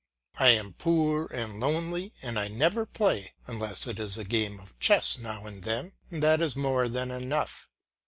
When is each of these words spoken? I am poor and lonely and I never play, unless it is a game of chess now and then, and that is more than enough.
I 0.39 0.49
am 0.49 0.73
poor 0.73 1.27
and 1.27 1.59
lonely 1.59 2.11
and 2.23 2.39
I 2.39 2.47
never 2.47 2.87
play, 2.87 3.33
unless 3.45 3.85
it 3.85 3.99
is 3.99 4.17
a 4.17 4.23
game 4.25 4.59
of 4.59 4.73
chess 4.79 5.19
now 5.19 5.45
and 5.45 5.61
then, 5.63 5.91
and 6.09 6.23
that 6.23 6.41
is 6.41 6.55
more 6.55 6.89
than 6.89 7.11
enough. 7.11 7.69